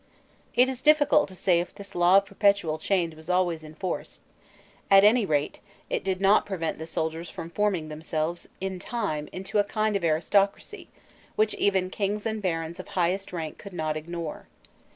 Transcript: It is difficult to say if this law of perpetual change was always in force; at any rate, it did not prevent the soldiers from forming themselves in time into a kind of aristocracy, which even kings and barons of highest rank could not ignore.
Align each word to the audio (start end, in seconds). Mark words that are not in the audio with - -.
It 0.55 0.67
is 0.67 0.81
difficult 0.81 1.27
to 1.27 1.35
say 1.35 1.59
if 1.59 1.75
this 1.75 1.93
law 1.93 2.17
of 2.17 2.25
perpetual 2.25 2.79
change 2.79 3.13
was 3.13 3.29
always 3.29 3.63
in 3.63 3.75
force; 3.75 4.19
at 4.89 5.03
any 5.03 5.27
rate, 5.27 5.59
it 5.91 6.03
did 6.03 6.19
not 6.19 6.43
prevent 6.43 6.79
the 6.79 6.87
soldiers 6.87 7.29
from 7.29 7.51
forming 7.51 7.89
themselves 7.89 8.49
in 8.59 8.79
time 8.79 9.29
into 9.31 9.59
a 9.59 9.63
kind 9.63 9.95
of 9.95 10.03
aristocracy, 10.03 10.87
which 11.35 11.53
even 11.53 11.91
kings 11.91 12.25
and 12.25 12.41
barons 12.41 12.79
of 12.79 12.87
highest 12.87 13.31
rank 13.31 13.59
could 13.59 13.73
not 13.73 13.95
ignore. 13.95 14.47